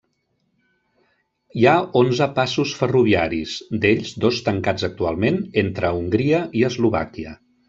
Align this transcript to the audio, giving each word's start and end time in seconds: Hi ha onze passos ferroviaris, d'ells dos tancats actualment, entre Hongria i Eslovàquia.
Hi 1.59 1.67
ha 1.67 1.73
onze 2.01 2.27
passos 2.39 2.71
ferroviaris, 2.79 3.53
d'ells 3.85 4.15
dos 4.25 4.41
tancats 4.49 4.89
actualment, 4.89 5.39
entre 5.65 5.93
Hongria 6.01 6.43
i 6.63 6.67
Eslovàquia. 6.73 7.37